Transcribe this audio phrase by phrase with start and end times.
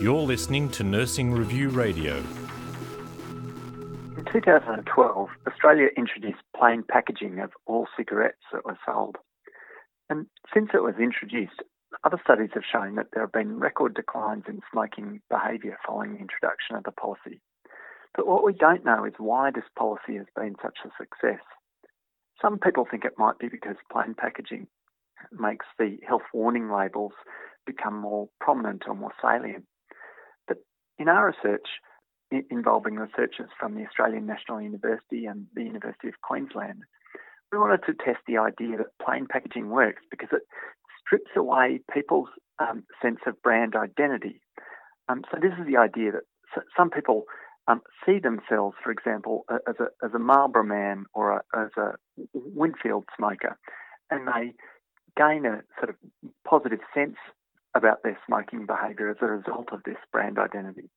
[0.00, 2.18] You're listening to Nursing Review Radio.
[4.16, 9.16] In 2012, Australia introduced plain packaging of all cigarettes that were sold.
[10.10, 11.62] And since it was introduced,
[12.04, 16.20] other studies have shown that there have been record declines in smoking behaviour following the
[16.20, 17.40] introduction of the policy.
[18.14, 21.42] But what we don't know is why this policy has been such a success.
[22.40, 24.66] Some people think it might be because plain packaging
[25.32, 27.12] makes the health warning labels
[27.66, 29.64] become more prominent or more salient.
[30.46, 30.58] But
[30.98, 31.66] in our research,
[32.50, 36.82] involving researchers from the Australian National University and the University of Queensland,
[37.52, 40.42] we wanted to test the idea that plain packaging works because it
[41.00, 44.40] strips away people's um, sense of brand identity.
[45.08, 46.22] Um, so this is the idea that
[46.76, 47.24] some people
[47.68, 51.92] um, see themselves, for example, as a, as a Marlboro man or a, as a
[52.32, 53.58] Winfield smoker,
[54.10, 54.52] and they
[55.16, 55.96] gain a sort of
[56.46, 57.16] positive sense
[57.74, 60.90] about their smoking behaviour as a result of this brand identity.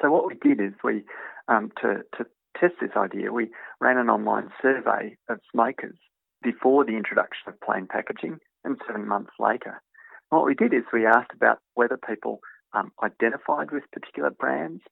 [0.00, 1.04] So what we did is we,
[1.48, 2.26] um, to, to
[2.58, 5.96] test this idea, we ran an online survey of smokers
[6.42, 9.82] before the introduction of plain packaging and seven months later.
[10.30, 12.40] what we did is we asked about whether people
[12.74, 14.82] um, identified with particular brands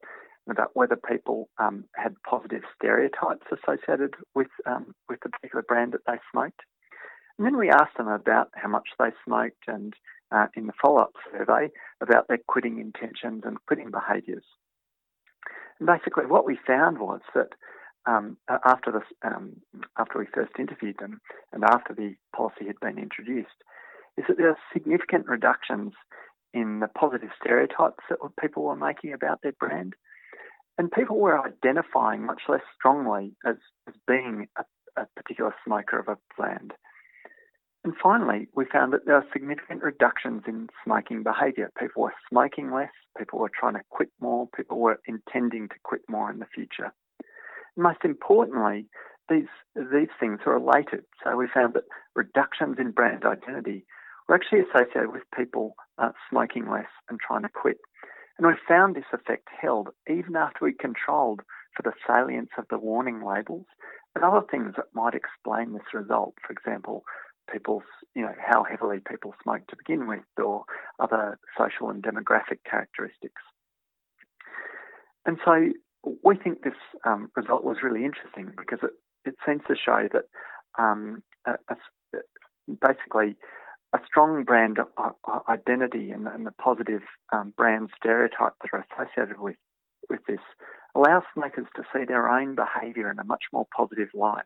[0.46, 5.92] and about whether people um, had positive stereotypes associated with um, with the particular brand
[5.92, 6.60] that they smoked.
[7.38, 9.92] And then we asked them about how much they smoked and
[10.32, 14.44] uh, in the follow-up survey about their quitting intentions and quitting behaviours.
[15.78, 17.50] And basically, what we found was that
[18.06, 19.56] um, after this, um,
[19.98, 21.20] after we first interviewed them,
[21.52, 23.48] and after the policy had been introduced,
[24.16, 25.92] is that there are significant reductions
[26.54, 29.94] in the positive stereotypes that people were making about their brand,
[30.78, 33.56] and people were identifying much less strongly as,
[33.88, 34.64] as being a,
[35.00, 36.72] a particular smoker of a brand.
[37.86, 41.70] And finally, we found that there are significant reductions in smoking behaviour.
[41.78, 46.00] People were smoking less, people were trying to quit more, people were intending to quit
[46.08, 46.92] more in the future.
[47.76, 48.86] most importantly,
[49.28, 49.46] these,
[49.76, 51.04] these things are related.
[51.22, 51.84] So we found that
[52.16, 53.86] reductions in brand identity
[54.28, 57.78] were actually associated with people uh, smoking less and trying to quit.
[58.36, 61.42] And we found this effect held even after we controlled
[61.76, 63.66] for the salience of the warning labels
[64.16, 66.34] and other things that might explain this result.
[66.44, 67.04] For example,
[67.52, 67.84] people's,
[68.14, 70.64] you know, how heavily people smoke to begin with, or
[70.98, 73.42] other social and demographic characteristics.
[75.24, 75.72] And so
[76.22, 76.74] we think this
[77.04, 78.90] um, result was really interesting because it,
[79.24, 80.24] it seems to show that
[80.78, 81.76] um, a, a,
[82.80, 83.36] basically
[83.92, 84.78] a strong brand
[85.48, 87.02] identity and, and the positive
[87.32, 89.56] um, brand stereotype that are associated with,
[90.10, 90.40] with this
[90.94, 94.44] allows smokers to see their own behaviour in a much more positive light.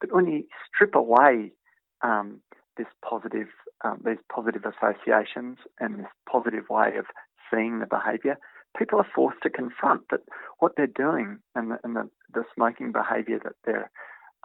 [0.00, 1.52] But when you strip away
[2.02, 2.40] um,
[2.76, 3.48] this positive,
[3.84, 7.06] um, these positive associations and this positive way of
[7.50, 8.38] seeing the behaviour,
[8.76, 10.20] people are forced to confront that
[10.58, 13.90] what they're doing and the, and the, the smoking behaviour that they're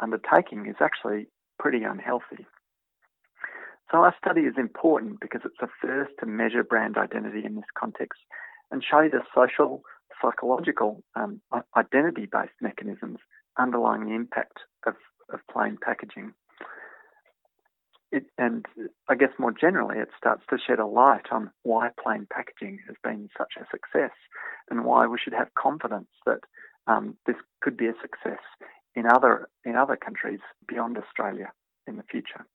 [0.01, 1.27] undertaking is actually
[1.59, 2.45] pretty unhealthy.
[3.91, 7.72] So our study is important because it's the first to measure brand identity in this
[7.77, 8.19] context
[8.72, 9.83] and show the social,
[10.22, 11.39] psychological, um,
[11.77, 13.19] identity-based mechanisms
[13.59, 14.95] underlying the impact of,
[15.31, 16.33] of plain packaging
[18.16, 18.66] it, and
[19.09, 22.96] I guess more generally, it starts to shed a light on why plain packaging has
[23.03, 24.16] been such a success
[24.70, 26.40] and why we should have confidence that
[26.88, 28.40] um, this could be a success
[28.96, 31.52] in other in other countries beyond Australia
[31.88, 32.46] in the future.